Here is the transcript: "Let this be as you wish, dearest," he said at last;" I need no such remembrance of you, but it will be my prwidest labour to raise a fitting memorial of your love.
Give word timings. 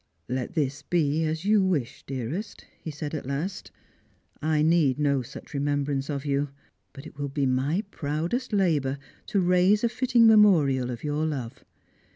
"Let 0.27 0.55
this 0.55 0.81
be 0.81 1.25
as 1.25 1.45
you 1.45 1.61
wish, 1.61 2.01
dearest," 2.07 2.65
he 2.81 2.89
said 2.89 3.13
at 3.13 3.23
last;" 3.27 3.69
I 4.57 4.63
need 4.63 4.97
no 4.97 5.21
such 5.21 5.53
remembrance 5.53 6.09
of 6.09 6.25
you, 6.25 6.49
but 6.91 7.05
it 7.05 7.19
will 7.19 7.29
be 7.29 7.45
my 7.45 7.83
prwidest 7.91 8.51
labour 8.51 8.97
to 9.27 9.39
raise 9.39 9.83
a 9.83 9.89
fitting 9.89 10.25
memorial 10.25 10.89
of 10.89 11.03
your 11.03 11.23
love. 11.27 11.63